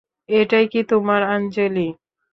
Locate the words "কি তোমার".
0.67-1.21